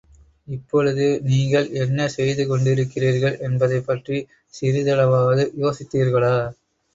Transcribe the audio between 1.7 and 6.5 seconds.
என்ன செய்து கொண்டிருக்கிறீர்கள் என்பதைப் பற்றி சிறிதளவாவது யோசித்தீர்களா?